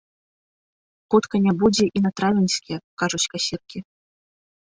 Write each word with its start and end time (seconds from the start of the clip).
Хутка 1.13 1.35
не 1.47 1.53
будзе 1.63 1.85
і 1.99 2.03
на 2.05 2.11
травеньскія, 2.21 2.77
кажуць 3.03 3.21
касіркі. 3.35 3.79